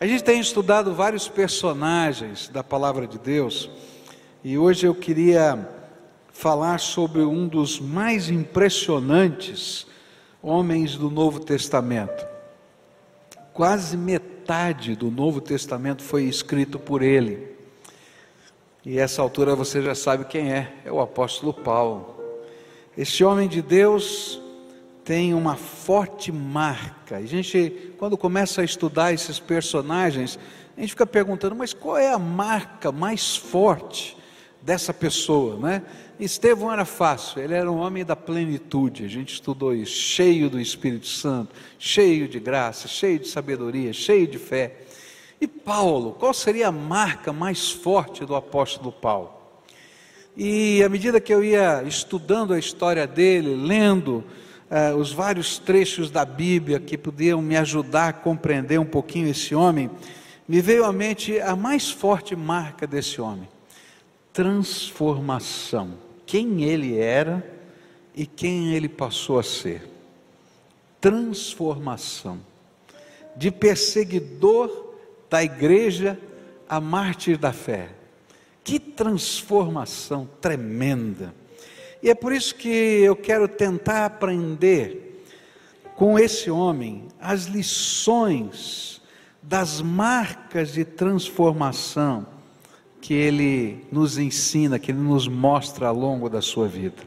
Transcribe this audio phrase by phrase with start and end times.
[0.00, 3.70] A gente tem estudado vários personagens da palavra de Deus
[4.42, 5.68] e hoje eu queria
[6.32, 9.86] falar sobre um dos mais impressionantes
[10.42, 12.26] homens do Novo Testamento.
[13.52, 17.54] Quase metade do Novo Testamento foi escrito por ele.
[18.84, 22.20] E essa altura você já sabe quem é, é o apóstolo Paulo.
[22.98, 24.42] Este homem de Deus
[25.04, 27.18] tem uma forte marca.
[27.18, 30.38] A gente, quando começa a estudar esses personagens,
[30.76, 34.16] a gente fica perguntando, mas qual é a marca mais forte
[34.62, 35.82] dessa pessoa, né?
[36.18, 40.60] Estevão era fácil, ele era um homem da plenitude, a gente estudou isso, cheio do
[40.60, 44.76] Espírito Santo, cheio de graça, cheio de sabedoria, cheio de fé.
[45.40, 49.34] E Paulo, qual seria a marca mais forte do apóstolo Paulo?
[50.36, 54.24] E à medida que eu ia estudando a história dele, lendo
[54.70, 59.54] uh, os vários trechos da Bíblia que podiam me ajudar a compreender um pouquinho esse
[59.54, 59.90] homem,
[60.46, 63.48] me veio à mente a mais forte marca desse homem:
[64.32, 67.44] transformação quem ele era
[68.14, 69.88] e quem ele passou a ser.
[71.00, 72.40] Transformação.
[73.36, 74.94] De perseguidor
[75.28, 76.18] da igreja
[76.68, 77.90] a mártir da fé.
[78.62, 81.34] Que transformação tremenda.
[82.04, 85.24] E é por isso que eu quero tentar aprender
[85.96, 89.00] com esse homem as lições
[89.42, 92.26] das marcas de transformação
[93.00, 97.02] que ele nos ensina, que ele nos mostra ao longo da sua vida.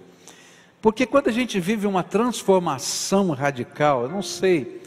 [0.82, 4.82] Porque quando a gente vive uma transformação radical, eu não sei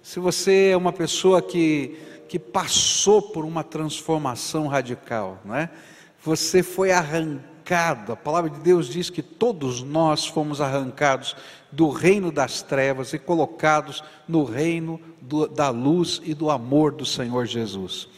[0.00, 5.68] se você é uma pessoa que, que passou por uma transformação radical, não é?
[6.22, 11.36] Você foi arrancado, a palavra de Deus diz que todos nós fomos arrancados
[11.72, 17.04] do reino das trevas e colocados no reino do, da luz e do amor do
[17.04, 18.08] Senhor Jesus.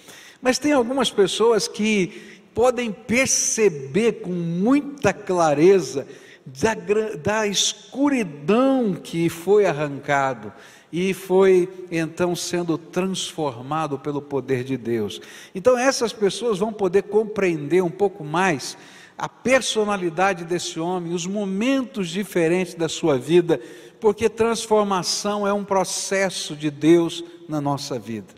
[0.41, 6.07] Mas tem algumas pessoas que podem perceber com muita clareza
[6.47, 6.75] da,
[7.23, 10.53] da escuridão que foi arrancado
[10.92, 15.20] e foi então sendo transformado pelo poder de Deus.
[15.55, 18.77] Então essas pessoas vão poder compreender um pouco mais
[19.18, 23.61] a personalidade desse homem, os momentos diferentes da sua vida,
[24.01, 28.33] porque transformação é um processo de Deus na nossa vida.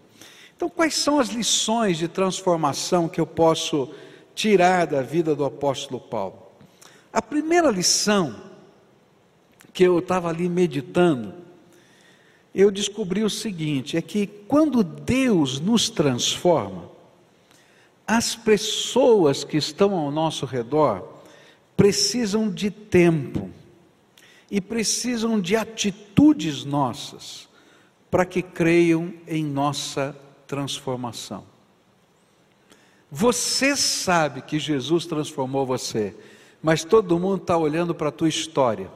[0.57, 3.91] Então, quais são as lições de transformação que eu posso
[4.41, 6.41] tirar da vida do apóstolo Paulo.
[7.13, 8.35] A primeira lição
[9.73, 11.35] que eu estava ali meditando,
[12.55, 16.90] eu descobri o seguinte: é que quando Deus nos transforma,
[18.11, 21.05] as pessoas que estão ao nosso redor
[21.77, 23.49] precisam de tempo
[24.51, 27.49] e precisam de atitudes nossas
[28.11, 31.45] para que creiam em nossa transformação.
[33.09, 36.17] Você sabe que Jesus transformou você,
[36.61, 38.91] mas todo mundo está olhando para a tua história,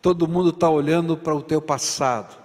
[0.00, 2.40] todo mundo está olhando para o teu passado,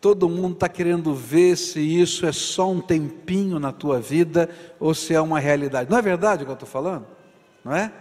[0.00, 4.48] todo mundo está querendo ver se isso é só um tempinho na tua vida
[4.78, 5.90] ou se é uma realidade.
[5.90, 7.06] Não é verdade o que eu estou falando?
[7.64, 7.92] Não é?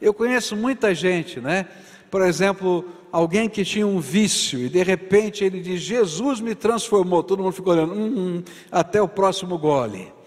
[0.00, 1.66] Eu conheço muita gente, né?
[2.10, 7.22] Por exemplo, alguém que tinha um vício e de repente ele diz: Jesus me transformou.
[7.22, 10.18] Todo mundo ficou olhando, hum, hum, até o próximo gole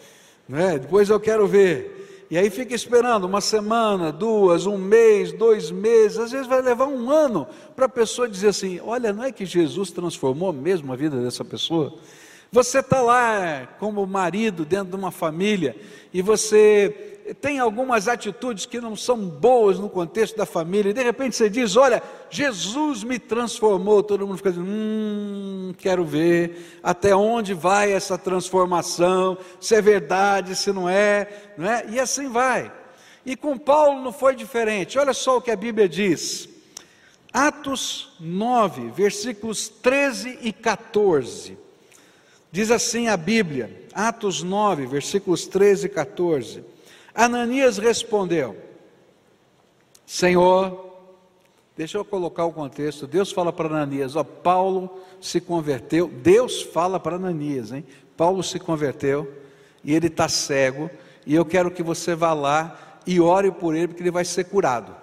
[0.51, 0.77] né?
[0.77, 2.00] depois eu quero ver.
[2.31, 6.87] E aí fica esperando uma semana, duas, um mês, dois meses, às vezes vai levar
[6.87, 10.95] um ano para a pessoa dizer assim: olha, não é que Jesus transformou mesmo a
[10.95, 11.93] vida dessa pessoa?
[12.49, 15.75] Você está lá como marido dentro de uma família
[16.13, 17.10] e você
[17.41, 21.49] tem algumas atitudes que não são boas no contexto da família, e de repente você
[21.49, 24.03] diz: Olha, Jesus me transformou.
[24.03, 30.55] Todo mundo fica dizendo: Hum, quero ver até onde vai essa transformação, se é verdade,
[30.55, 31.27] se não é,
[31.57, 31.85] não é?
[31.89, 32.71] E assim vai.
[33.25, 34.97] E com Paulo não foi diferente.
[34.97, 36.49] Olha só o que a Bíblia diz.
[37.31, 41.57] Atos 9, versículos 13 e 14.
[42.51, 46.70] Diz assim a Bíblia, Atos 9, versículos 13 e 14.
[47.13, 48.55] Ananias respondeu:
[50.05, 50.93] Senhor,
[51.75, 53.07] deixa eu colocar o contexto.
[53.07, 56.07] Deus fala para Ananias: Ó, Paulo se converteu.
[56.07, 57.85] Deus fala para Ananias, hein?
[58.15, 59.31] Paulo se converteu
[59.83, 60.89] e ele está cego.
[61.25, 64.45] E eu quero que você vá lá e ore por ele, porque ele vai ser
[64.45, 64.95] curado.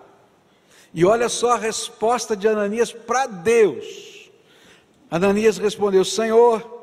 [0.92, 4.30] E olha só a resposta de Ananias para Deus.
[5.10, 6.77] Ananias respondeu: Senhor,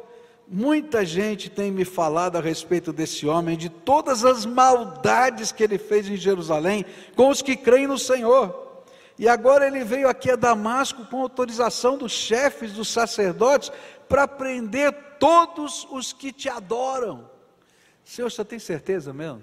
[0.47, 5.79] Muita gente tem me falado a respeito desse homem, de todas as maldades que ele
[5.79, 8.83] fez em Jerusalém com os que creem no Senhor.
[9.17, 13.71] E agora ele veio aqui a Damasco com autorização dos chefes dos sacerdotes
[14.07, 17.27] para prender todos os que te adoram.
[18.03, 19.41] Senhor, você tem certeza mesmo?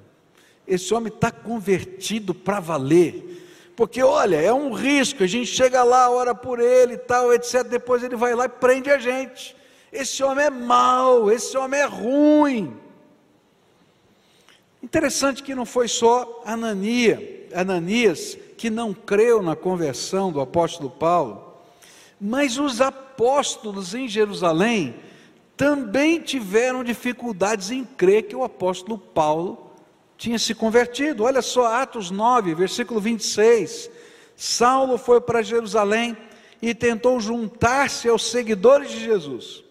[0.68, 3.72] Esse homem está convertido para valer.
[3.74, 7.64] Porque olha, é um risco, a gente chega lá, ora por ele e tal, etc.
[7.64, 9.56] Depois ele vai lá e prende a gente.
[9.92, 12.74] Esse homem é mau, esse homem é ruim.
[14.82, 21.52] Interessante que não foi só Anania, Ananias que não creu na conversão do apóstolo Paulo,
[22.20, 24.94] mas os apóstolos em Jerusalém
[25.56, 29.70] também tiveram dificuldades em crer que o apóstolo Paulo
[30.16, 31.24] tinha se convertido.
[31.24, 33.90] Olha só, Atos 9, versículo 26.
[34.36, 36.16] Saulo foi para Jerusalém
[36.60, 39.64] e tentou juntar-se aos seguidores de Jesus.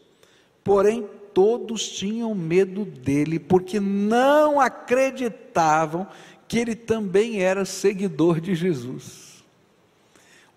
[0.64, 6.08] Porém, todos tinham medo dele, porque não acreditavam
[6.48, 9.44] que ele também era seguidor de Jesus.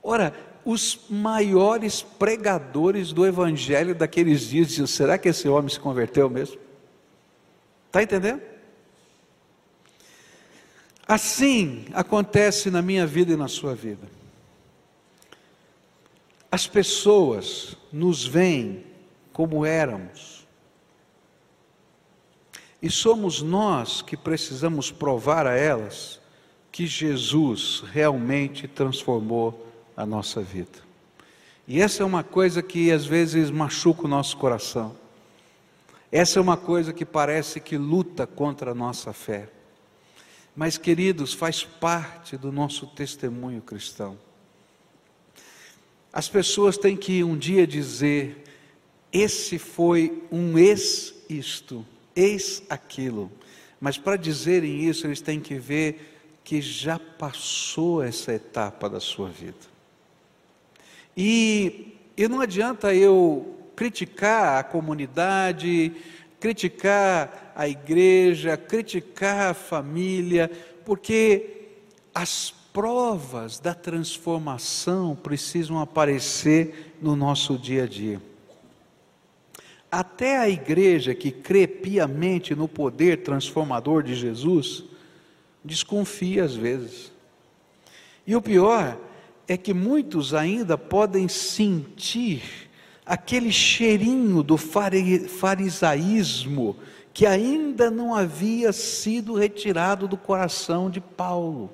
[0.03, 0.35] Ora,
[0.65, 6.59] os maiores pregadores do evangelho daqueles dias diziam: será que esse homem se converteu mesmo?
[7.87, 8.43] Está entendendo?
[11.07, 14.09] Assim acontece na minha vida e na sua vida.
[16.51, 18.85] As pessoas nos veem
[19.35, 20.47] como éramos.
[22.81, 26.21] E somos nós que precisamos provar a elas
[26.71, 29.67] que Jesus realmente transformou
[29.97, 30.79] a nossa vida.
[31.67, 34.95] E essa é uma coisa que às vezes machuca o nosso coração.
[36.13, 39.49] Essa é uma coisa que parece que luta contra a nossa fé.
[40.55, 44.17] Mas, queridos, faz parte do nosso testemunho cristão.
[46.13, 48.45] As pessoas têm que um dia dizer:
[49.15, 53.31] esse foi um ex-isto, ex aquilo.
[53.81, 59.29] Mas para dizerem isso, eles têm que ver que já passou essa etapa da sua
[59.29, 59.73] vida.
[61.17, 65.93] E, e não adianta eu criticar a comunidade,
[66.41, 70.51] criticar a igreja, criticar a família,
[70.85, 71.69] porque
[72.13, 78.21] as provas da transformação precisam aparecer no nosso dia a dia.
[79.97, 84.83] Até a igreja que crê piamente no poder transformador de Jesus,
[85.63, 87.13] desconfia às vezes.
[88.27, 88.99] E o pior
[89.47, 92.43] é que muitos ainda podem sentir
[93.07, 94.57] aquele cheirinho do
[95.29, 96.75] farisaísmo
[97.13, 101.71] que ainda não havia sido retirado do coração de Paulo.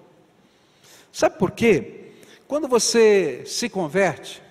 [1.10, 2.10] Sabe por quê?
[2.46, 4.42] Quando você se converte,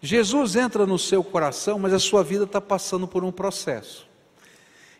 [0.00, 4.08] Jesus entra no seu coração, mas a sua vida está passando por um processo.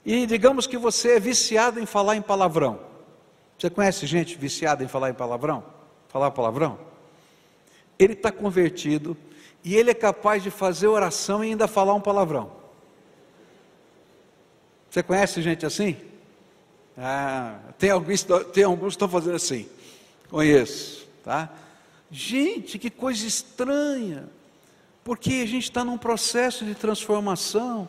[0.05, 2.81] E digamos que você é viciado em falar em palavrão.
[3.59, 5.65] Você conhece gente viciada em falar em palavrão?
[6.09, 6.79] Falar palavrão?
[7.99, 9.17] Ele está convertido,
[9.65, 12.53] e ele é capaz de fazer oração e ainda falar um palavrão.
[14.89, 15.97] Você conhece gente assim?
[16.97, 19.69] Ah, tem alguns, tem alguns que estão fazendo assim.
[20.31, 21.53] Conheço, tá?
[22.11, 24.29] Gente, que coisa estranha.
[25.08, 27.88] Porque a gente está num processo de transformação.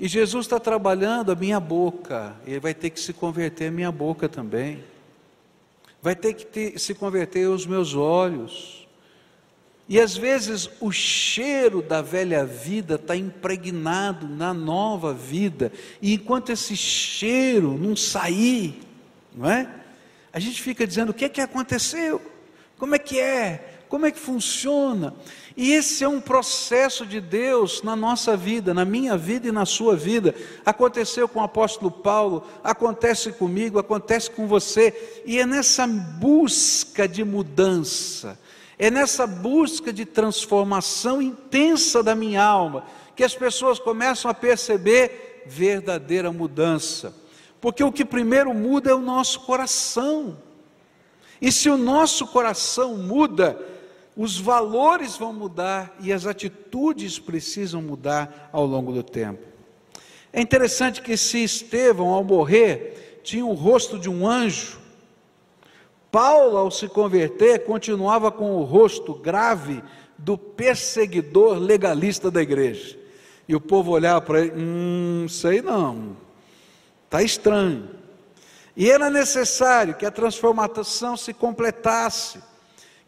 [0.00, 2.34] E Jesus está trabalhando a minha boca.
[2.46, 4.82] Ele vai ter que se converter a minha boca também.
[6.00, 8.82] Vai ter que ter, se converter os meus olhos
[9.86, 15.70] e às vezes o cheiro da velha vida está impregnado na nova vida,
[16.00, 18.80] e enquanto esse cheiro não sair,
[19.34, 19.68] não é?
[20.32, 22.22] A gente fica dizendo: o que é que aconteceu?
[22.78, 23.73] Como é que é?
[23.94, 25.14] Como é que funciona?
[25.56, 29.64] E esse é um processo de Deus na nossa vida, na minha vida e na
[29.64, 30.34] sua vida.
[30.66, 37.22] Aconteceu com o apóstolo Paulo, acontece comigo, acontece com você, e é nessa busca de
[37.22, 38.36] mudança
[38.76, 42.84] é nessa busca de transformação intensa da minha alma
[43.14, 47.14] que as pessoas começam a perceber verdadeira mudança.
[47.60, 50.36] Porque o que primeiro muda é o nosso coração.
[51.40, 53.73] E se o nosso coração muda,
[54.16, 59.42] os valores vão mudar e as atitudes precisam mudar ao longo do tempo.
[60.32, 64.78] É interessante que se Estevão, ao morrer, tinha o rosto de um anjo,
[66.10, 69.82] Paulo, ao se converter, continuava com o rosto grave
[70.16, 72.96] do perseguidor legalista da igreja.
[73.48, 76.16] E o povo olhava para ele, hum, sei não,
[77.04, 77.90] está estranho.
[78.76, 82.38] E era necessário que a transformação se completasse,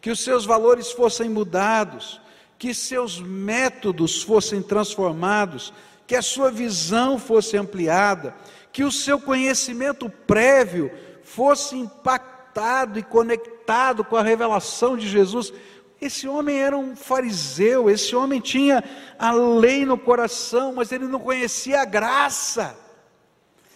[0.01, 2.21] que os seus valores fossem mudados,
[2.59, 5.73] que seus métodos fossem transformados,
[6.07, 8.35] que a sua visão fosse ampliada,
[8.73, 10.91] que o seu conhecimento prévio
[11.23, 15.53] fosse impactado e conectado com a revelação de Jesus.
[16.01, 18.85] Esse homem era um fariseu, esse homem tinha
[19.19, 22.79] a lei no coração, mas ele não conhecia a graça.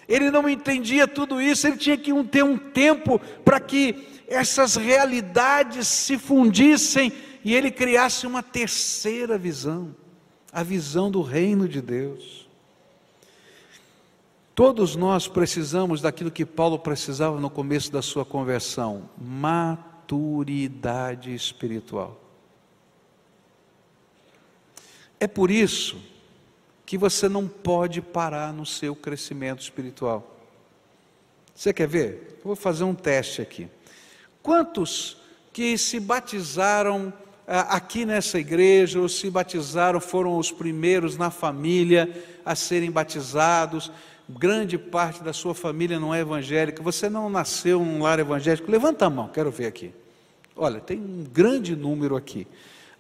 [0.08, 5.88] ele não entendia tudo isso, ele tinha que ter um tempo para que essas realidades
[5.88, 7.12] se fundissem
[7.44, 9.94] e ele criasse uma terceira visão,
[10.52, 12.48] a visão do reino de Deus.
[14.54, 22.20] Todos nós precisamos daquilo que Paulo precisava no começo da sua conversão: maturidade espiritual.
[25.18, 26.00] É por isso
[26.86, 30.36] que você não pode parar no seu crescimento espiritual.
[31.54, 32.38] Você quer ver?
[32.38, 33.68] Eu vou fazer um teste aqui.
[34.42, 35.16] Quantos
[35.52, 37.12] que se batizaram
[37.46, 42.08] ah, aqui nessa igreja, ou se batizaram, foram os primeiros na família
[42.44, 43.90] a serem batizados?
[44.28, 46.82] Grande parte da sua família não é evangélica.
[46.82, 48.70] Você não nasceu num lar evangélico?
[48.70, 49.92] Levanta a mão, quero ver aqui.
[50.56, 52.46] Olha, tem um grande número aqui.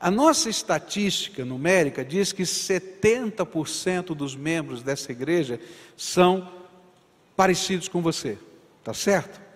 [0.00, 5.60] A nossa estatística numérica diz que 70% dos membros dessa igreja
[5.94, 6.50] são
[7.36, 8.38] parecidos com você,
[8.82, 9.49] tá certo?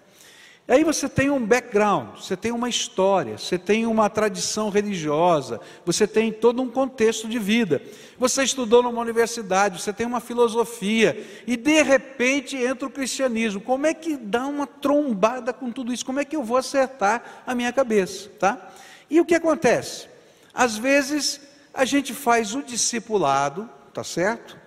[0.66, 5.61] E aí você tem um background, você tem uma história, você tem uma tradição religiosa,
[5.85, 7.83] você tem todo um contexto de vida.
[8.18, 13.61] Você estudou numa universidade, você tem uma filosofia, e de repente entra o cristianismo.
[13.61, 16.06] Como é que dá uma trombada com tudo isso?
[16.06, 18.73] Como é que eu vou acertar a minha cabeça, tá?
[19.11, 20.09] E o que acontece?
[20.54, 21.42] Às vezes,
[21.75, 24.59] a gente faz o discipulado, tá certo?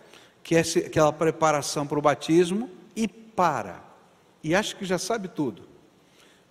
[0.44, 3.82] Que é aquela preparação para o batismo, e para.
[4.44, 5.77] E acha que já sabe tudo.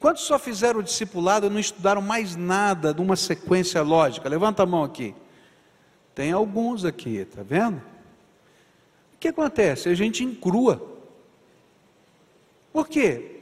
[0.06, 4.28] Quantos só fizeram o discipulado e não estudaram mais nada de uma sequência lógica?
[4.28, 5.12] Levanta a mão aqui.
[6.14, 7.78] Tem alguns aqui, tá vendo?
[7.78, 9.88] O que acontece?
[9.88, 10.80] A gente encrua.
[12.72, 13.40] Por quê?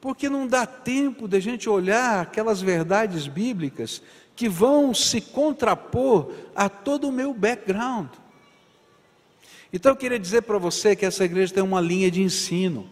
[0.00, 4.00] Porque não dá tempo de a gente olhar aquelas verdades bíblicas
[4.34, 8.08] que vão se contrapor a todo o meu background.
[9.70, 12.88] Então eu queria dizer para você que essa igreja tem uma linha de ensino.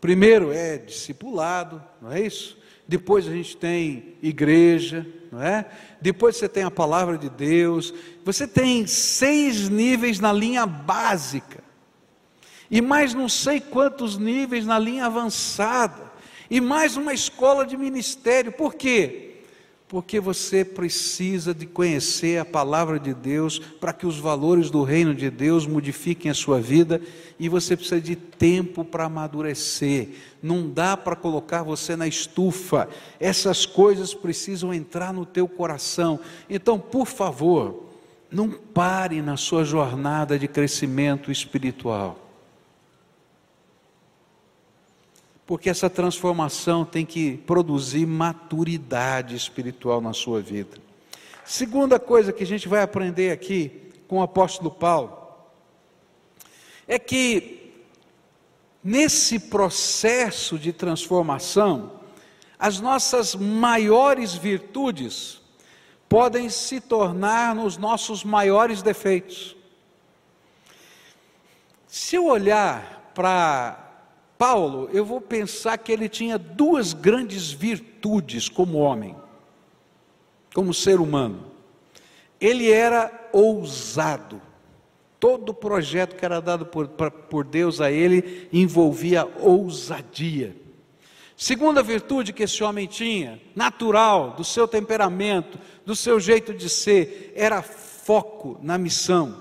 [0.00, 2.58] Primeiro é discipulado, não é isso?
[2.88, 5.66] Depois a gente tem igreja, não é?
[6.00, 7.94] Depois você tem a palavra de Deus.
[8.24, 11.62] Você tem seis níveis na linha básica.
[12.70, 16.10] E mais não sei quantos níveis na linha avançada.
[16.50, 18.50] E mais uma escola de ministério.
[18.50, 19.29] Por quê?
[19.90, 25.12] Porque você precisa de conhecer a palavra de Deus para que os valores do reino
[25.12, 27.02] de Deus modifiquem a sua vida
[27.40, 30.10] e você precisa de tempo para amadurecer.
[30.40, 32.88] Não dá para colocar você na estufa.
[33.18, 36.20] Essas coisas precisam entrar no teu coração.
[36.48, 37.82] Então, por favor,
[38.30, 42.29] não pare na sua jornada de crescimento espiritual.
[45.50, 50.78] Porque essa transformação tem que produzir maturidade espiritual na sua vida.
[51.44, 55.18] Segunda coisa que a gente vai aprender aqui com o apóstolo Paulo
[56.86, 57.72] é que
[58.84, 61.98] nesse processo de transformação,
[62.56, 65.42] as nossas maiores virtudes
[66.08, 69.56] podem se tornar nos nossos maiores defeitos.
[71.88, 73.89] Se eu olhar para
[74.40, 79.14] Paulo, eu vou pensar que ele tinha duas grandes virtudes como homem,
[80.54, 81.52] como ser humano.
[82.40, 84.40] Ele era ousado.
[85.18, 90.56] Todo projeto que era dado por, por Deus a ele envolvia ousadia.
[91.36, 97.34] Segunda virtude que esse homem tinha, natural, do seu temperamento, do seu jeito de ser,
[97.36, 99.36] era foco na missão.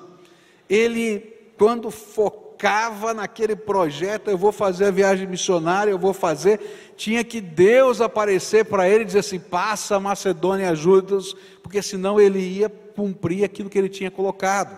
[0.67, 1.19] Ele,
[1.57, 7.23] quando focava, focava naquele projeto, eu vou fazer a viagem missionária, eu vou fazer, tinha
[7.23, 12.39] que Deus aparecer para ele e dizer assim: passa a Macedônia ajuda-os, porque senão ele
[12.39, 14.77] ia cumprir aquilo que ele tinha colocado.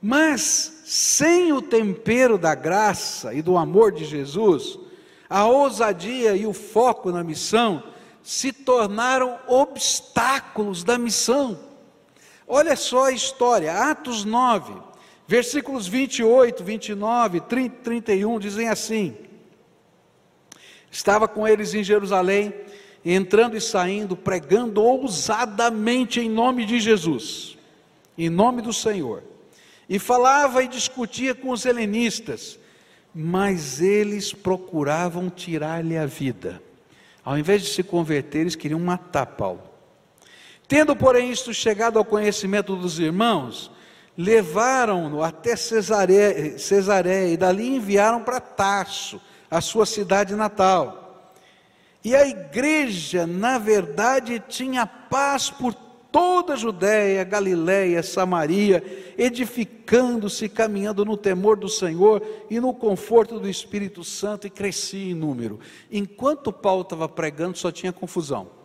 [0.00, 4.78] Mas, sem o tempero da graça e do amor de Jesus,
[5.28, 7.82] a ousadia e o foco na missão
[8.22, 11.58] se tornaram obstáculos da missão.
[12.48, 14.85] Olha só a história, Atos 9.
[15.28, 19.16] Versículos 28, 29, 30, 31 dizem assim:
[20.90, 22.54] Estava com eles em Jerusalém,
[23.04, 27.58] entrando e saindo, pregando ousadamente em nome de Jesus,
[28.16, 29.22] em nome do Senhor.
[29.88, 32.58] E falava e discutia com os helenistas,
[33.14, 36.62] mas eles procuravam tirar-lhe a vida.
[37.24, 39.62] Ao invés de se converter, eles queriam matar Paulo.
[40.68, 43.70] Tendo, porém, isto chegado ao conhecimento dos irmãos,
[44.16, 49.20] levaram-no até Cesareia, e dali enviaram para Tarso,
[49.50, 51.32] a sua cidade natal.
[52.04, 55.74] E a igreja, na verdade, tinha paz por
[56.10, 58.82] toda a Judéia, Galiléia, Samaria,
[59.18, 65.14] edificando-se, caminhando no temor do Senhor e no conforto do Espírito Santo, e crescia em
[65.14, 65.60] número.
[65.90, 68.55] Enquanto Paulo estava pregando, só tinha confusão.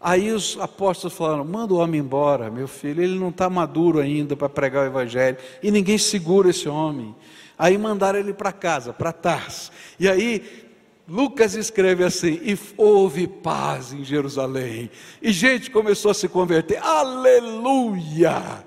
[0.00, 4.36] Aí os apóstolos falaram: manda o homem embora, meu filho, ele não está maduro ainda
[4.36, 7.14] para pregar o Evangelho, e ninguém segura esse homem.
[7.58, 9.72] Aí mandaram ele para casa, para Tars.
[9.98, 10.68] E aí
[11.08, 14.90] Lucas escreve assim: e houve paz em Jerusalém,
[15.20, 18.64] e gente começou a se converter, aleluia!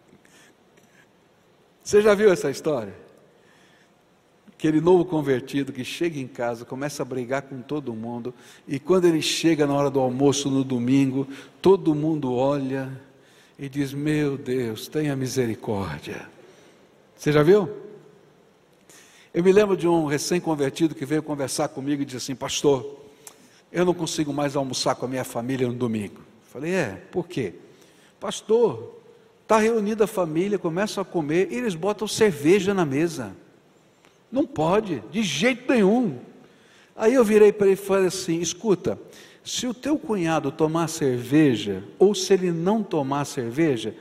[1.84, 3.09] Você já viu essa história?
[4.60, 8.34] Aquele novo convertido que chega em casa, começa a brigar com todo mundo,
[8.68, 11.26] e quando ele chega na hora do almoço no domingo,
[11.62, 12.92] todo mundo olha
[13.58, 16.28] e diz: Meu Deus, tenha misericórdia.
[17.16, 17.70] Você já viu?
[19.32, 23.00] Eu me lembro de um recém-convertido que veio conversar comigo e disse assim: Pastor,
[23.72, 26.20] eu não consigo mais almoçar com a minha família no domingo.
[26.52, 27.54] Falei: É, por quê?
[28.20, 29.00] Pastor,
[29.40, 33.34] está reunida a família, começam a comer e eles botam cerveja na mesa.
[34.30, 36.18] Não pode, de jeito nenhum.
[36.94, 38.98] Aí eu virei para ele e falei assim: Escuta,
[39.44, 43.94] se o teu cunhado tomar cerveja, ou se ele não tomar cerveja,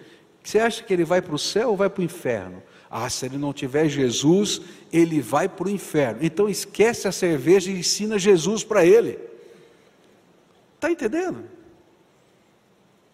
[0.44, 2.62] você acha que ele vai para o céu ou vai para o inferno?
[2.90, 6.20] Ah, se ele não tiver Jesus, ele vai para o inferno.
[6.22, 9.20] Então esquece a cerveja e ensina Jesus para ele.
[10.76, 11.44] Está entendendo?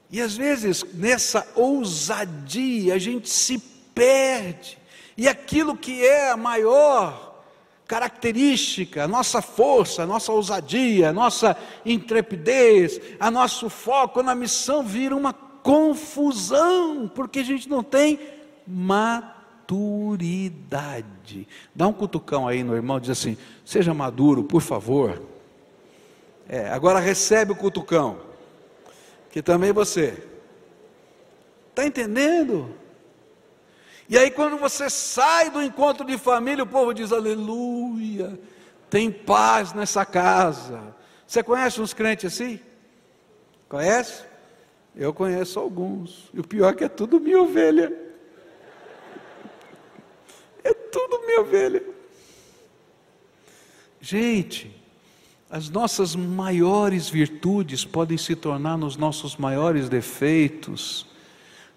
[0.10, 3.58] E às vezes, nessa ousadia, a gente se
[3.94, 4.78] perde.
[5.18, 7.26] E aquilo que é a maior
[7.88, 14.84] característica, a nossa força, a nossa ousadia, a nossa intrepidez, a nosso foco na missão
[14.84, 18.20] vira uma confusão, porque a gente não tem
[18.68, 19.48] maturidade.
[21.74, 25.22] Dá um cutucão aí no irmão, diz assim: seja maduro, por favor.
[26.48, 28.18] É, agora recebe o cutucão,
[29.32, 30.24] que também você.
[31.72, 32.70] Está entendendo?
[34.08, 38.40] E aí, quando você sai do encontro de família, o povo diz: Aleluia,
[38.90, 40.96] tem paz nessa casa.
[41.26, 42.60] Você conhece uns crentes assim?
[43.68, 44.24] Conhece?
[44.96, 46.30] Eu conheço alguns.
[46.34, 47.92] E o pior é que é tudo minha ovelha.
[50.64, 51.84] É tudo minha ovelha.
[54.00, 54.72] Gente,
[55.50, 61.08] as nossas maiores virtudes podem se tornar nos nossos maiores defeitos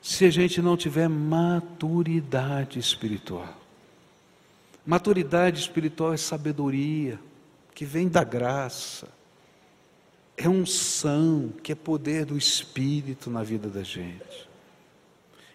[0.00, 3.54] se a gente não tiver maturidade espiritual.
[4.86, 7.18] Maturidade espiritual é sabedoria
[7.74, 9.08] que vem da graça,
[10.36, 14.47] é unção, que é poder do Espírito na vida da gente.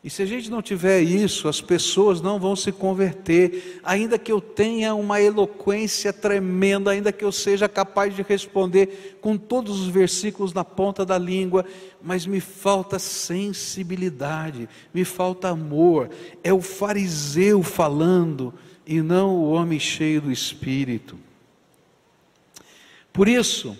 [0.03, 4.29] E se a gente não tiver isso, as pessoas não vão se converter, ainda que
[4.29, 9.87] eu tenha uma eloquência tremenda, ainda que eu seja capaz de responder com todos os
[9.87, 11.65] versículos na ponta da língua,
[12.01, 16.09] mas me falta sensibilidade, me falta amor.
[16.43, 18.53] É o fariseu falando
[18.85, 21.17] e não o homem cheio do espírito.
[23.13, 23.77] Por isso,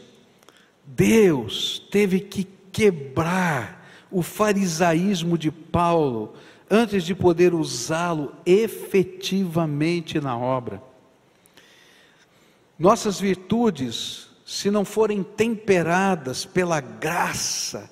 [0.86, 3.83] Deus teve que quebrar
[4.14, 6.34] o farisaísmo de Paulo
[6.70, 10.82] antes de poder usá-lo efetivamente na obra.
[12.78, 17.90] Nossas virtudes, se não forem temperadas pela graça,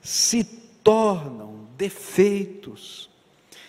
[0.00, 0.42] se
[0.82, 3.08] tornam defeitos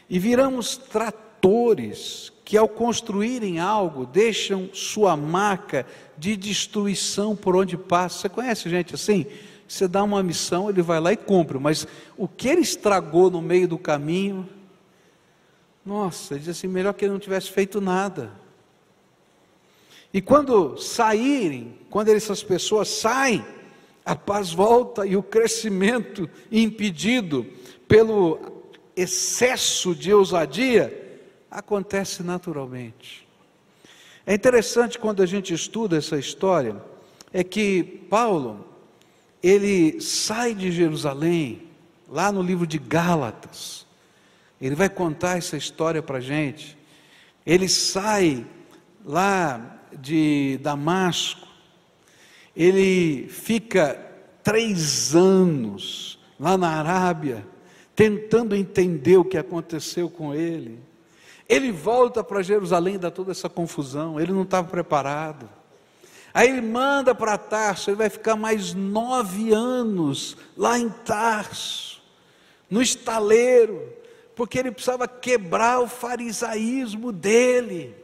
[0.10, 5.86] e viramos tratores que, ao construírem algo, deixam sua marca
[6.18, 8.20] de destruição por onde passa.
[8.20, 9.26] Você conhece gente assim?
[9.70, 13.40] Você dá uma missão, ele vai lá e cumpre, mas o que ele estragou no
[13.40, 14.50] meio do caminho,
[15.86, 18.32] nossa, ele diz assim: melhor que ele não tivesse feito nada.
[20.12, 23.46] E quando saírem, quando essas pessoas saem,
[24.04, 27.46] a paz volta e o crescimento impedido
[27.88, 28.64] pelo
[28.96, 33.28] excesso de ousadia acontece naturalmente.
[34.26, 36.76] É interessante quando a gente estuda essa história,
[37.32, 38.66] é que Paulo,
[39.42, 41.64] ele sai de Jerusalém,
[42.08, 43.86] lá no livro de Gálatas,
[44.60, 46.78] ele vai contar essa história para a gente.
[47.46, 48.46] Ele sai
[49.06, 51.48] lá de Damasco,
[52.56, 53.96] ele fica
[54.44, 57.46] três anos lá na Arábia,
[57.96, 60.80] tentando entender o que aconteceu com ele.
[61.48, 65.50] Ele volta para Jerusalém, dá toda essa confusão, ele não estava preparado.
[66.34, 72.02] Aí ele manda para Tarso, ele vai ficar mais nove anos lá em Tarso,
[72.70, 73.92] no estaleiro,
[74.36, 77.96] porque ele precisava quebrar o farisaísmo dele.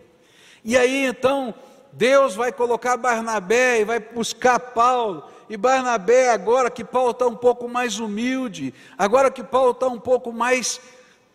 [0.64, 1.54] E aí então,
[1.94, 7.36] Deus vai colocar Barnabé e vai buscar Paulo, e Barnabé, agora que Paulo está um
[7.36, 10.82] pouco mais humilde, agora que Paulo está um pouco mais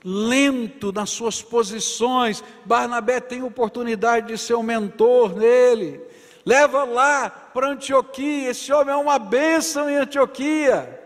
[0.05, 6.00] lento nas suas posições, Barnabé tem oportunidade de ser um mentor nele.
[6.44, 10.98] Leva lá para Antioquia, esse homem é uma bênção em Antioquia.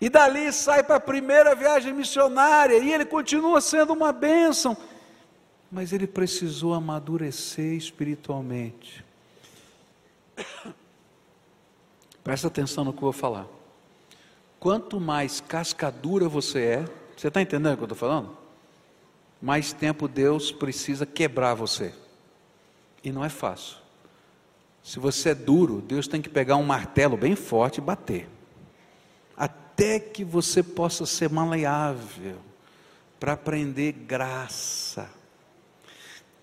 [0.00, 4.76] E dali sai para a primeira viagem missionária, e ele continua sendo uma bênção.
[5.70, 9.04] Mas ele precisou amadurecer espiritualmente.
[12.22, 13.46] Presta atenção no que eu vou falar.
[14.60, 16.84] Quanto mais cascadura você é,
[17.16, 18.36] você está entendendo o que eu estou falando?
[19.40, 21.94] Mais tempo Deus precisa quebrar você.
[23.02, 23.85] E não é fácil.
[24.86, 28.28] Se você é duro, Deus tem que pegar um martelo bem forte e bater.
[29.36, 32.36] Até que você possa ser maleável
[33.18, 35.10] para aprender graça.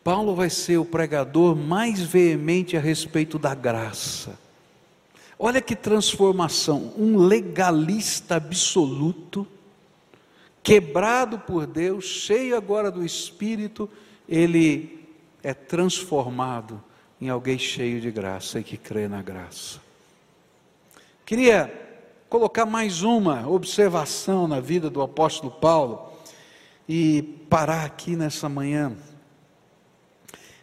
[0.04, 4.38] Paulo vai ser o pregador mais veemente a respeito da graça.
[5.40, 9.48] Olha que transformação, um legalista absoluto,
[10.62, 13.90] quebrado por Deus, cheio agora do Espírito,
[14.28, 15.08] ele
[15.42, 16.84] é transformado
[17.24, 19.80] em alguém cheio de graça e que crê na graça.
[21.26, 21.74] Queria
[22.28, 26.12] colocar mais uma observação na vida do apóstolo Paulo
[26.88, 28.92] e parar aqui nessa manhã.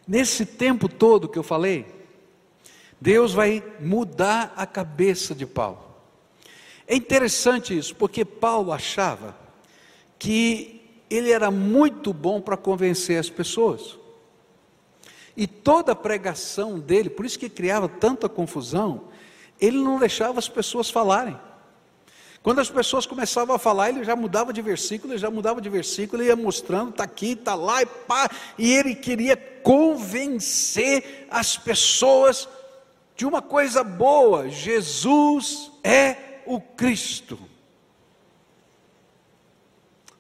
[0.07, 1.87] Nesse tempo todo que eu falei,
[3.01, 5.83] Deus vai mudar a cabeça de Paulo.
[6.87, 9.35] É interessante isso, porque Paulo achava
[10.19, 14.00] que ele era muito bom para convencer as pessoas.
[15.37, 19.05] E toda a pregação dele, por isso que criava tanta confusão,
[19.61, 21.39] ele não deixava as pessoas falarem.
[22.43, 25.69] Quando as pessoas começavam a falar, ele já mudava de versículo, ele já mudava de
[25.69, 31.59] versículo, ele ia mostrando, está aqui, está lá, e pá, e ele queria convencer as
[31.59, 32.49] pessoas
[33.15, 37.39] de uma coisa boa: Jesus é o Cristo.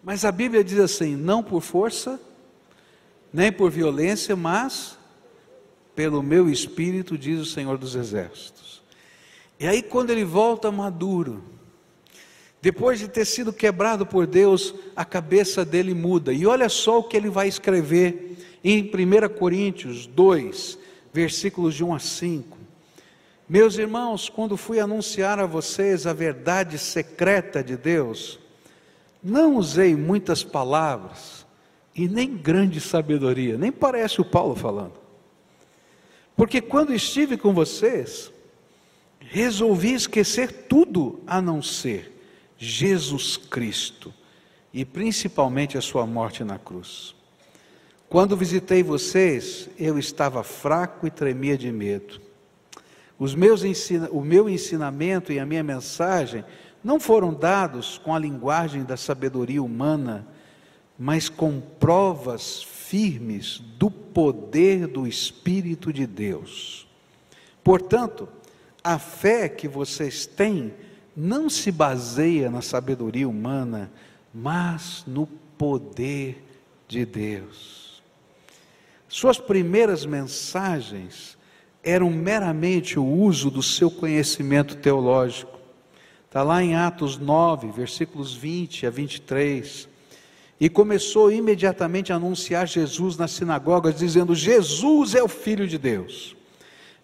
[0.02, 2.20] Mas a Bíblia diz assim: não por força,
[3.32, 4.98] nem por violência, mas
[6.00, 8.82] pelo meu espírito, diz o Senhor dos Exércitos.
[9.58, 11.44] E aí, quando ele volta maduro,
[12.62, 16.32] depois de ter sido quebrado por Deus, a cabeça dele muda.
[16.32, 20.78] E olha só o que ele vai escrever em 1 Coríntios 2,
[21.12, 22.56] versículos de 1 a 5.
[23.46, 28.40] Meus irmãos, quando fui anunciar a vocês a verdade secreta de Deus,
[29.22, 31.44] não usei muitas palavras
[31.94, 34.99] e nem grande sabedoria, nem parece o Paulo falando.
[36.40, 38.32] Porque quando estive com vocês,
[39.18, 42.18] resolvi esquecer tudo a não ser
[42.56, 44.10] Jesus Cristo
[44.72, 47.14] e principalmente a sua morte na cruz.
[48.08, 52.18] Quando visitei vocês, eu estava fraco e tremia de medo.
[53.18, 56.42] Os meus ensina, o meu ensinamento e a minha mensagem
[56.82, 60.26] não foram dados com a linguagem da sabedoria humana,
[61.02, 66.86] mas com provas firmes do poder do Espírito de Deus.
[67.64, 68.28] Portanto,
[68.84, 70.74] a fé que vocês têm
[71.16, 73.90] não se baseia na sabedoria humana,
[74.34, 76.44] mas no poder
[76.86, 78.02] de Deus.
[79.08, 81.38] Suas primeiras mensagens
[81.82, 85.58] eram meramente o uso do seu conhecimento teológico.
[86.26, 89.89] Está lá em Atos 9, versículos 20 a 23.
[90.60, 96.36] E começou imediatamente a anunciar Jesus nas sinagogas, dizendo: Jesus é o Filho de Deus.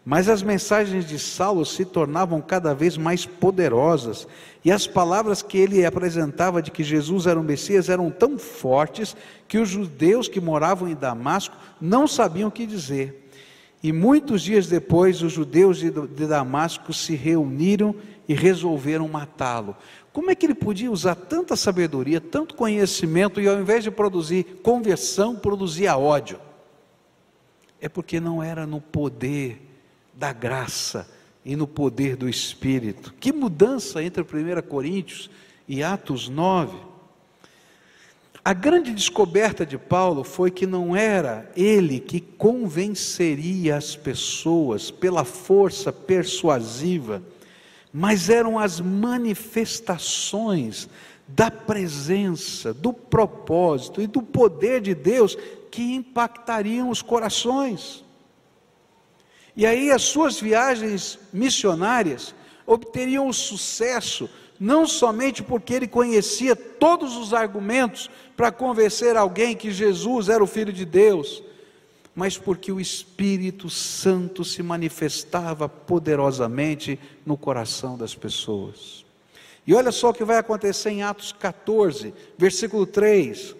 [0.04, 4.28] Mas as mensagens de Saulo se tornavam cada vez mais poderosas,
[4.64, 9.16] e as palavras que ele apresentava de que Jesus era o Messias eram tão fortes
[9.48, 13.28] que os judeus que moravam em Damasco não sabiam o que dizer.
[13.82, 17.94] E muitos dias depois, os judeus de Damasco se reuniram
[18.28, 19.76] e resolveram matá-lo.
[20.16, 24.44] Como é que ele podia usar tanta sabedoria, tanto conhecimento, e ao invés de produzir
[24.62, 26.40] conversão, produzia ódio?
[27.78, 29.60] É porque não era no poder
[30.14, 31.06] da graça
[31.44, 33.12] e no poder do Espírito.
[33.20, 35.28] Que mudança entre 1 Coríntios
[35.68, 36.78] e Atos 9.
[38.42, 45.26] A grande descoberta de Paulo foi que não era ele que convenceria as pessoas pela
[45.26, 47.22] força persuasiva,
[47.98, 50.86] mas eram as manifestações
[51.26, 55.34] da presença, do propósito e do poder de Deus
[55.70, 58.04] que impactariam os corações.
[59.56, 62.34] E aí as suas viagens missionárias
[62.66, 64.28] obteriam o sucesso
[64.60, 70.46] não somente porque ele conhecia todos os argumentos para convencer alguém que Jesus era o
[70.46, 71.42] Filho de Deus,
[72.16, 79.04] mas porque o Espírito Santo se manifestava poderosamente no coração das pessoas.
[79.66, 83.54] E olha só o que vai acontecer em Atos 14, versículo 3.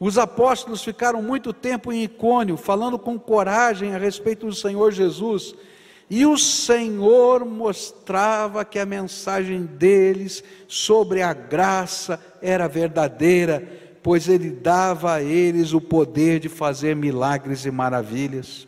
[0.00, 5.54] Os apóstolos ficaram muito tempo em Icônio, falando com coragem a respeito do Senhor Jesus,
[6.08, 14.50] e o Senhor mostrava que a mensagem deles sobre a graça era verdadeira, pois ele
[14.50, 18.66] dava a eles o poder de fazer milagres e maravilhas.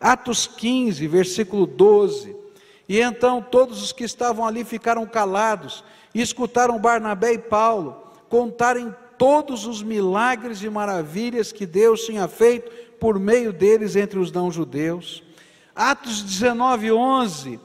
[0.00, 2.36] Atos 15, versículo 12.
[2.88, 7.96] E então todos os que estavam ali ficaram calados e escutaram Barnabé e Paulo
[8.28, 14.30] contarem todos os milagres e maravilhas que Deus tinha feito por meio deles entre os
[14.32, 15.22] não-judeus.
[15.74, 17.60] Atos 19, 11.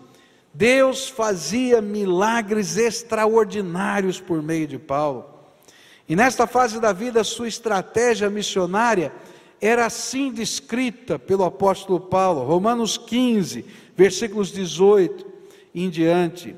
[0.54, 5.33] Deus fazia milagres extraordinários por meio de Paulo.
[6.08, 9.14] E nesta fase da vida, sua estratégia missionária
[9.62, 15.26] era assim descrita pelo apóstolo Paulo, Romanos 15, versículos 18
[15.74, 16.56] em diante.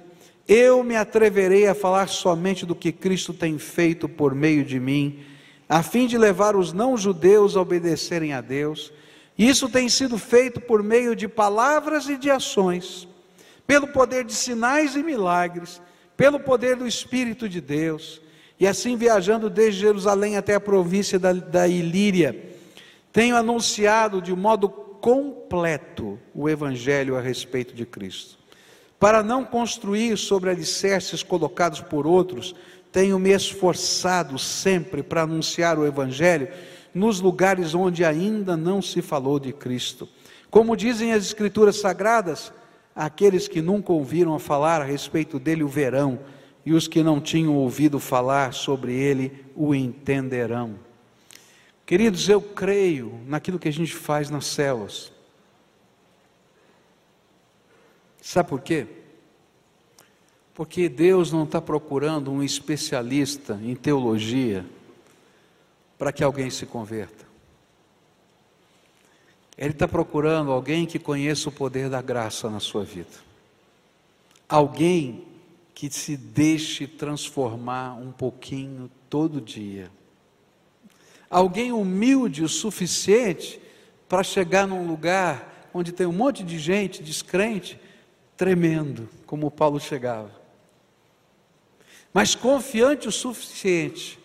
[0.48, 5.24] Eu me atreverei a falar somente do que Cristo tem feito por meio de mim,
[5.70, 8.92] a fim de levar os não-judeus a obedecerem a Deus.
[9.38, 13.08] Isso tem sido feito por meio de palavras e de ações,
[13.68, 15.82] pelo poder de sinais e milagres,
[16.16, 18.22] pelo poder do Espírito de Deus,
[18.60, 22.54] e assim viajando desde Jerusalém até a província da, da Ilíria,
[23.12, 28.38] tenho anunciado de modo completo o Evangelho a respeito de Cristo.
[29.00, 32.56] Para não construir sobre alicerces colocados por outros,
[32.92, 36.48] tenho me esforçado sempre para anunciar o Evangelho
[36.94, 40.08] nos lugares onde ainda não se falou de Cristo.
[40.50, 42.54] Como dizem as Escrituras Sagradas,
[42.96, 46.18] aqueles que nunca ouviram falar a respeito dele o verão,
[46.66, 50.80] e os que não tinham ouvido falar sobre ele o entenderão.
[51.86, 55.12] Queridos, eu creio naquilo que a gente faz nas células.
[58.20, 58.88] Sabe por quê?
[60.56, 64.66] Porque Deus não está procurando um especialista em teologia
[65.98, 67.24] para que alguém se converta.
[69.56, 73.24] Ele está procurando alguém que conheça o poder da graça na sua vida.
[74.50, 75.35] Alguém
[75.76, 79.92] que se deixe transformar um pouquinho todo dia.
[81.30, 83.62] Alguém humilde o suficiente
[84.08, 87.78] para chegar num lugar onde tem um monte de gente descrente,
[88.38, 90.32] tremendo, como Paulo chegava.
[92.14, 94.18] Mas confiante o suficiente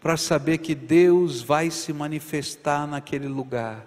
[0.00, 3.84] para saber que Deus vai se manifestar naquele lugar.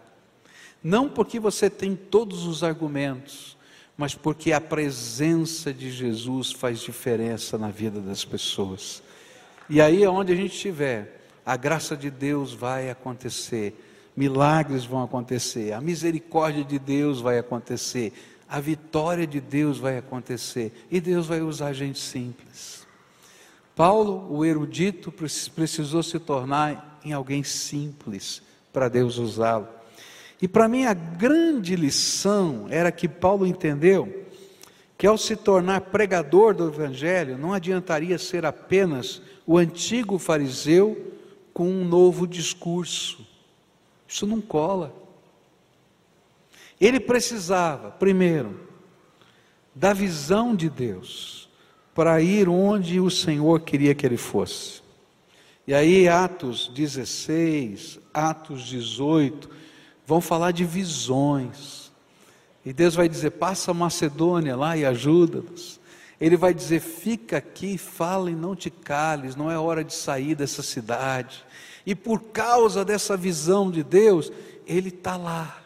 [0.83, 3.56] Não porque você tem todos os argumentos,
[3.97, 9.01] mas porque a presença de Jesus faz diferença na vida das pessoas.
[9.67, 13.73] E aí, onde a gente estiver, a graça de Deus vai acontecer,
[14.15, 18.13] milagres vão acontecer, a misericórdia de Deus vai acontecer,
[18.47, 22.85] a vitória de Deus vai acontecer, e Deus vai usar gente simples.
[23.75, 29.76] Paulo, o erudito, precisou se tornar em alguém simples para Deus usá-lo.
[30.41, 34.25] E para mim a grande lição era que Paulo entendeu
[34.97, 41.13] que ao se tornar pregador do Evangelho, não adiantaria ser apenas o antigo fariseu
[41.53, 43.25] com um novo discurso.
[44.07, 44.95] Isso não cola.
[46.79, 48.59] Ele precisava, primeiro,
[49.73, 51.47] da visão de Deus
[51.93, 54.81] para ir onde o Senhor queria que ele fosse.
[55.67, 59.49] E aí, Atos 16, Atos 18,
[60.07, 61.91] vão falar de visões.
[62.65, 65.81] E Deus vai dizer: passa a Macedônia lá e ajuda-nos.
[66.19, 70.33] Ele vai dizer: fica aqui, fala e não te cales, não é hora de sair
[70.33, 71.45] dessa cidade.
[71.85, 74.31] E por causa dessa visão de Deus,
[74.65, 75.61] ele está lá.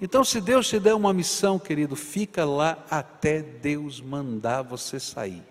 [0.00, 5.42] Então, se Deus te der uma missão, querido, fica lá até Deus mandar você sair.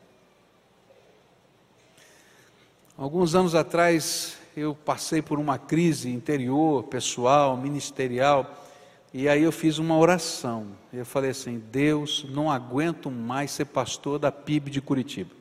[2.98, 8.66] Alguns anos atrás, eu passei por uma crise interior, pessoal, ministerial,
[9.14, 10.68] e aí eu fiz uma oração.
[10.94, 15.32] Eu falei assim: Deus, não aguento mais ser pastor da PIB de Curitiba.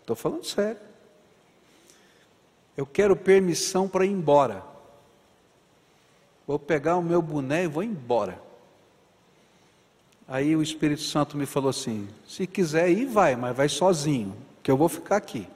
[0.00, 0.80] Estou falando sério.
[2.76, 4.64] Eu quero permissão para ir embora.
[6.46, 8.40] Vou pegar o meu boné e vou embora.
[10.26, 14.70] Aí o Espírito Santo me falou assim: se quiser ir, vai, mas vai sozinho, que
[14.70, 15.46] eu vou ficar aqui.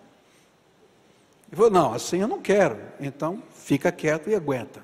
[1.53, 2.79] Ele falou: não, assim eu não quero.
[2.99, 4.83] Então fica quieto e aguenta.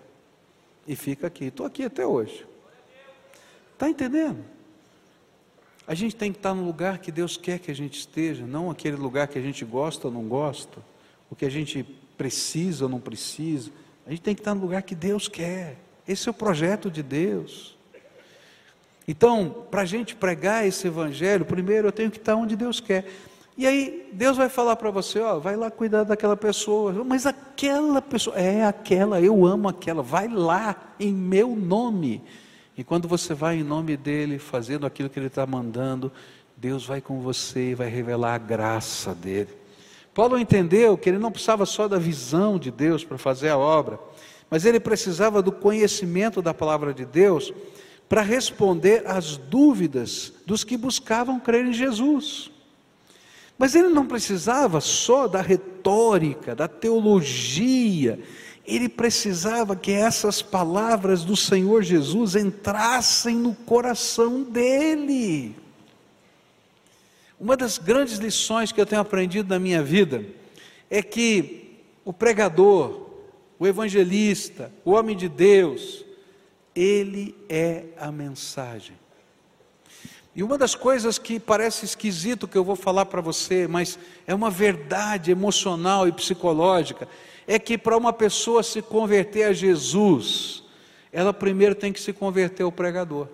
[0.87, 1.47] E fica aqui.
[1.47, 2.47] Estou aqui até hoje.
[3.73, 4.45] Está entendendo?
[5.87, 8.71] A gente tem que estar no lugar que Deus quer que a gente esteja, não
[8.71, 10.79] aquele lugar que a gente gosta ou não gosta,
[11.31, 11.83] o que a gente
[12.19, 13.71] precisa ou não precisa.
[14.07, 15.79] A gente tem que estar no lugar que Deus quer.
[16.07, 17.79] Esse é o projeto de Deus.
[19.07, 23.07] Então, para a gente pregar esse evangelho, primeiro eu tenho que estar onde Deus quer.
[23.59, 26.93] E aí, Deus vai falar para você: ó, vai lá cuidar daquela pessoa.
[27.05, 32.23] Mas aquela pessoa, é aquela, eu amo aquela, vai lá em meu nome.
[32.77, 36.13] E quando você vai em nome dele, fazendo aquilo que ele está mandando,
[36.57, 39.51] Deus vai com você e vai revelar a graça dele.
[40.15, 43.99] Paulo entendeu que ele não precisava só da visão de Deus para fazer a obra,
[44.49, 47.53] mas ele precisava do conhecimento da palavra de Deus
[48.09, 52.53] para responder às dúvidas dos que buscavam crer em Jesus.
[53.59, 58.21] Mas ele não precisava só da retórica, da teologia,
[58.65, 65.57] ele precisava que essas palavras do Senhor Jesus entrassem no coração dele.
[67.41, 70.25] Uma das grandes lições que eu tenho aprendido na minha vida
[70.91, 73.09] é que o pregador,
[73.59, 76.05] o evangelista, o homem de Deus,
[76.75, 78.97] ele é a mensagem.
[80.39, 84.33] E uma das coisas que parece esquisito que eu vou falar para você, mas é
[84.33, 87.09] uma verdade emocional e psicológica,
[87.45, 90.63] é que para uma pessoa se converter a Jesus,
[91.13, 93.27] ela primeiro tem que se converter ao pregador.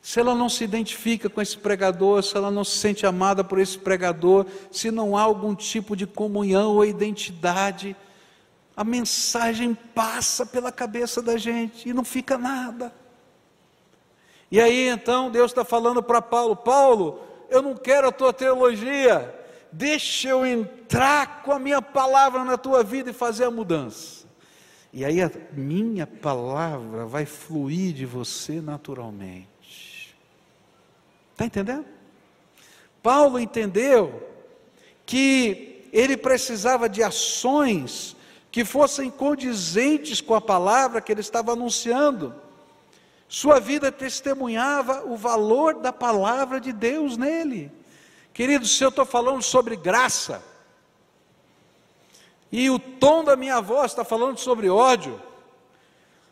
[0.00, 3.60] Se ela não se identifica com esse pregador, se ela não se sente amada por
[3.60, 7.94] esse pregador, se não há algum tipo de comunhão ou identidade,
[8.74, 12.99] a mensagem passa pela cabeça da gente e não fica nada.
[14.50, 19.34] E aí então Deus está falando para Paulo: Paulo, eu não quero a tua teologia,
[19.70, 24.26] deixa eu entrar com a minha palavra na tua vida e fazer a mudança.
[24.92, 30.16] E aí a minha palavra vai fluir de você naturalmente.
[31.32, 31.86] Está entendendo?
[33.02, 34.28] Paulo entendeu
[35.06, 38.16] que ele precisava de ações
[38.50, 42.34] que fossem condizentes com a palavra que ele estava anunciando.
[43.30, 47.70] Sua vida testemunhava o valor da palavra de Deus nele.
[48.34, 50.42] Queridos, se eu estou falando sobre graça,
[52.50, 55.22] e o tom da minha voz está falando sobre ódio,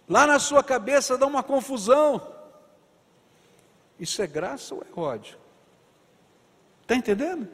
[0.09, 2.21] lá na sua cabeça dá uma confusão.
[4.01, 5.39] Isso é graça ou é ódio?
[6.83, 7.49] Está entendendo?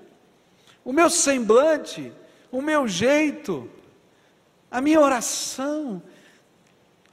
[0.82, 2.10] O meu semblante,
[2.50, 3.70] o meu jeito,
[4.70, 6.02] a minha oração,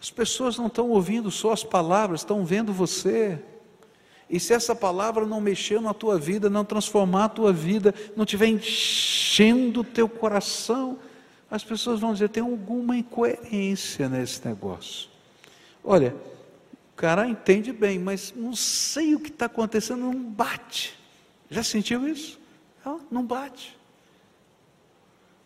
[0.02, 3.40] as pessoas não estão ouvindo só as palavras, estão vendo você.
[4.28, 8.24] E se essa palavra não mexer na tua vida, não transformar a tua vida, não
[8.24, 10.98] estiver enchendo o teu coração,
[11.52, 15.08] as pessoas vão dizer: tem alguma incoerência nesse negócio.
[15.84, 16.16] Olha,
[16.94, 20.98] o cara entende bem, mas não sei o que está acontecendo, não bate.
[21.48, 22.40] Já sentiu isso?
[23.12, 23.78] Não bate.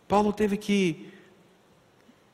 [0.07, 1.11] Paulo teve que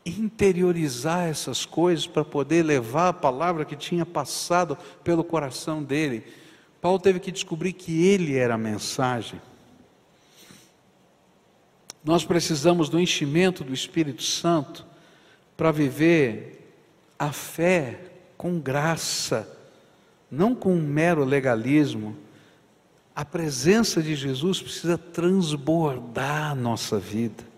[0.05, 6.23] interiorizar essas coisas para poder levar a palavra que tinha passado pelo coração dele.
[6.81, 9.39] Paulo teve que descobrir que ele era a mensagem.
[12.03, 14.85] Nós precisamos do enchimento do Espírito Santo
[15.55, 16.75] para viver
[17.19, 17.99] a fé
[18.35, 19.47] com graça,
[20.31, 22.17] não com um mero legalismo.
[23.15, 27.50] A presença de Jesus precisa transbordar a nossa vida.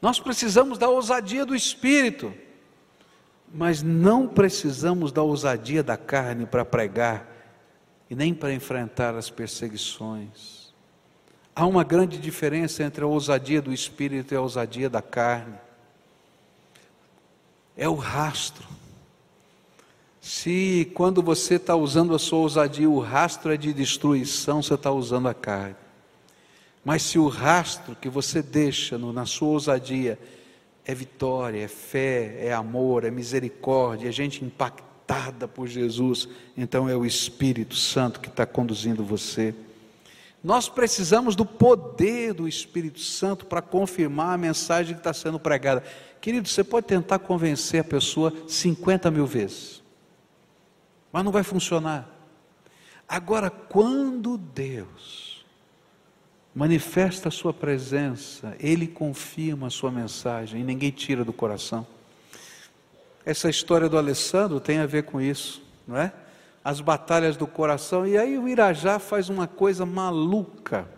[0.00, 2.32] Nós precisamos da ousadia do espírito,
[3.52, 7.26] mas não precisamos da ousadia da carne para pregar
[8.08, 10.72] e nem para enfrentar as perseguições.
[11.54, 15.58] Há uma grande diferença entre a ousadia do espírito e a ousadia da carne.
[17.76, 18.66] É o rastro.
[20.20, 24.92] Se quando você está usando a sua ousadia, o rastro é de destruição, você está
[24.92, 25.87] usando a carne.
[26.88, 30.18] Mas se o rastro que você deixa no, na sua ousadia
[30.86, 36.96] é vitória, é fé, é amor, é misericórdia, é gente impactada por Jesus, então é
[36.96, 39.54] o Espírito Santo que está conduzindo você.
[40.42, 45.84] Nós precisamos do poder do Espírito Santo para confirmar a mensagem que está sendo pregada.
[46.22, 49.82] Querido, você pode tentar convencer a pessoa 50 mil vezes,
[51.12, 52.08] mas não vai funcionar.
[53.06, 55.37] Agora, quando Deus
[56.58, 61.86] manifesta a sua presença, ele confirma a sua mensagem e ninguém tira do coração.
[63.24, 66.12] Essa história do Alessandro tem a ver com isso, não é?
[66.64, 70.88] As batalhas do coração, e aí o Irajá faz uma coisa maluca,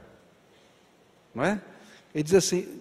[1.35, 1.61] não é?
[2.15, 2.81] Ele diz assim: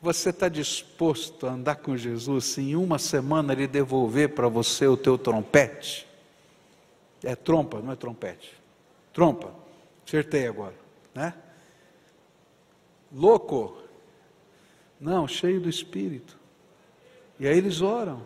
[0.00, 4.88] você está disposto a andar com Jesus se em uma semana ele devolver para você
[4.88, 6.08] o teu trompete?
[7.22, 8.52] É trompa, não é trompete.
[9.12, 9.54] Trompa.
[10.04, 10.74] Acertei agora,
[11.14, 11.32] né?
[13.14, 13.76] Louco.
[15.00, 16.38] Não, cheio do Espírito.
[17.38, 18.22] E aí eles oram.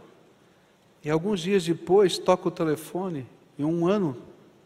[1.03, 3.27] E alguns dias depois toca o telefone,
[3.57, 4.17] e um ano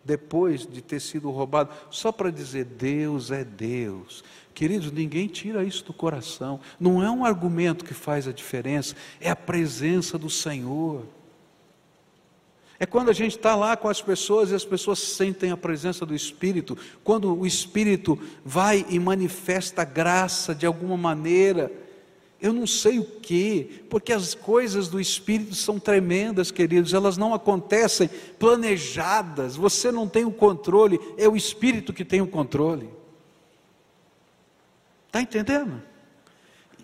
[0.05, 4.25] depois de ter sido roubado, só para dizer: Deus é Deus.
[4.55, 6.61] Queridos, ninguém tira isso do coração.
[6.79, 11.05] Não é um argumento que faz a diferença, é a presença do Senhor.
[12.83, 16.07] É quando a gente está lá com as pessoas e as pessoas sentem a presença
[16.07, 21.71] do Espírito, quando o Espírito vai e manifesta graça de alguma maneira.
[22.41, 27.35] Eu não sei o que, porque as coisas do Espírito são tremendas, queridos, elas não
[27.35, 28.09] acontecem
[28.39, 32.89] planejadas, você não tem o controle, é o Espírito que tem o controle.
[35.09, 35.83] Está entendendo?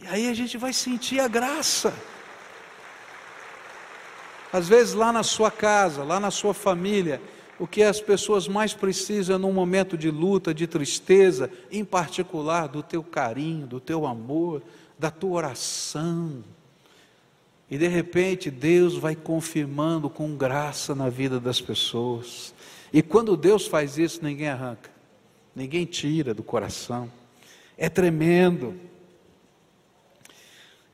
[0.03, 1.95] E aí a gente vai sentir a graça.
[4.53, 7.21] Às vezes lá na sua casa, lá na sua família,
[7.59, 12.83] o que as pessoas mais precisam num momento de luta, de tristeza, em particular do
[12.83, 14.63] teu carinho, do teu amor,
[14.99, 16.45] da tua oração.
[17.71, 22.55] E de repente Deus vai confirmando com graça na vida das pessoas.
[22.93, 24.91] E quando Deus faz isso, ninguém arranca,
[25.55, 27.11] ninguém tira do coração.
[27.77, 28.75] É tremendo.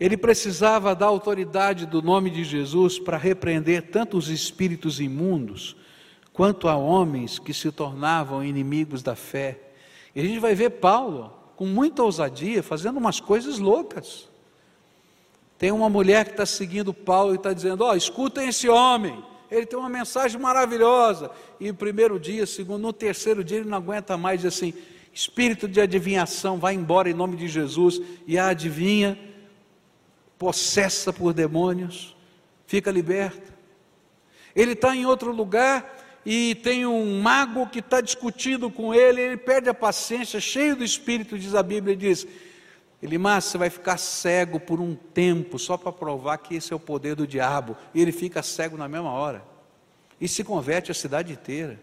[0.02, 5.76] Ele precisava da autoridade do nome de Jesus para repreender tanto os espíritos imundos,
[6.32, 9.60] quanto a homens que se tornavam inimigos da fé.
[10.12, 14.28] E a gente vai ver Paulo, com muita ousadia, fazendo umas coisas loucas.
[15.56, 19.22] Tem uma mulher que está seguindo Paulo e está dizendo: Ó, oh, escutem esse homem,
[19.48, 21.30] ele tem uma mensagem maravilhosa.
[21.60, 24.74] E no primeiro dia, segundo, no terceiro dia, ele não aguenta mais, diz assim:
[25.12, 29.16] espírito de adivinhação, vai embora em nome de Jesus, e a adivinha
[30.42, 32.16] possessa por demônios,
[32.66, 33.54] fica liberta.
[34.56, 39.36] Ele está em outro lugar e tem um mago que está discutindo com ele, ele
[39.36, 42.26] perde a paciência, cheio do Espírito, diz a Bíblia, e diz:
[43.00, 46.80] Elimar, você vai ficar cego por um tempo, só para provar que esse é o
[46.80, 47.76] poder do diabo.
[47.94, 49.44] E ele fica cego na mesma hora.
[50.20, 51.78] E se converte a cidade inteira.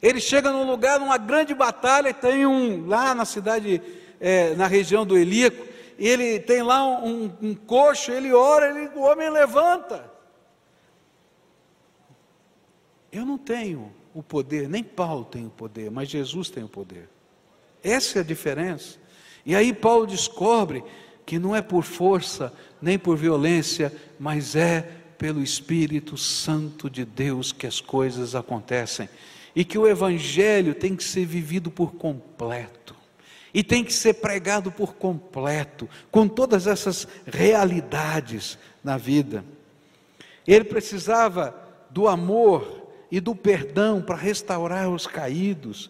[0.00, 3.82] Ele chega num lugar, numa grande batalha, tem um, lá na cidade,
[4.20, 9.02] é, na região do Elíaco, ele tem lá um, um coxo, ele ora, ele, o
[9.02, 10.10] homem levanta.
[13.12, 17.08] Eu não tenho o poder, nem Paulo tem o poder, mas Jesus tem o poder.
[17.82, 18.98] Essa é a diferença.
[19.46, 20.82] E aí Paulo descobre
[21.24, 24.82] que não é por força, nem por violência, mas é
[25.16, 29.08] pelo Espírito Santo de Deus que as coisas acontecem.
[29.54, 32.83] E que o Evangelho tem que ser vivido por completo
[33.54, 39.44] e tem que ser pregado por completo, com todas essas realidades na vida.
[40.44, 41.54] Ele precisava
[41.88, 45.88] do amor e do perdão para restaurar os caídos.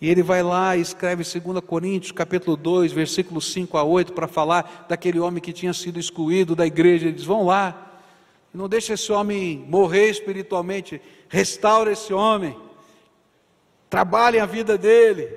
[0.00, 4.26] E ele vai lá e escreve 2 Coríntios, capítulo 2, versículos 5 a 8, para
[4.26, 7.06] falar daquele homem que tinha sido excluído da igreja.
[7.06, 8.00] Ele diz: vão lá,
[8.52, 12.56] não deixe esse homem morrer espiritualmente, restaure esse homem,
[13.90, 15.28] trabalhem a vida dele,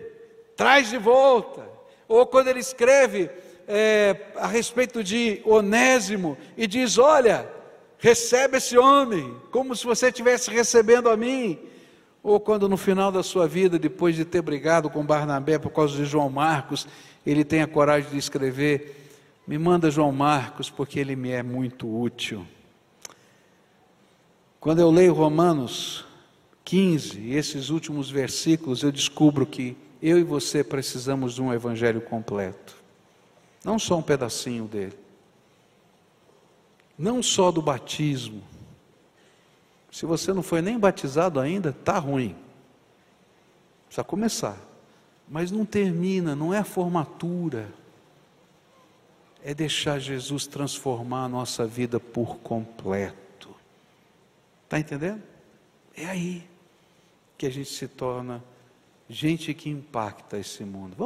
[0.58, 1.64] traz de volta.
[2.08, 3.30] Ou quando ele escreve
[3.68, 7.48] é, a respeito de Onésimo e diz: Olha,
[8.00, 11.60] recebe esse homem, como se você estivesse recebendo a mim.
[12.24, 15.96] Ou quando no final da sua vida, depois de ter brigado com Barnabé por causa
[15.96, 16.88] de João Marcos,
[17.26, 19.12] ele tem a coragem de escrever:
[19.46, 22.46] Me manda João Marcos, porque ele me é muito útil.
[24.60, 26.04] Quando eu leio Romanos
[26.66, 32.76] 15, esses últimos versículos, eu descubro que eu e você precisamos de um evangelho completo.
[33.64, 34.98] Não só um pedacinho dele.
[36.98, 38.44] Não só do batismo.
[39.92, 42.36] Se você não foi nem batizado ainda, tá ruim.
[43.88, 44.58] Precisa começar.
[45.28, 47.68] Mas não termina, não é a formatura.
[49.44, 53.50] É deixar Jesus transformar a nossa vida por completo.
[54.64, 55.24] Está entendendo?
[55.96, 56.48] É aí
[57.38, 58.44] que a gente se torna
[59.10, 60.96] gente que impacta esse mundo.
[60.98, 61.06] Vamos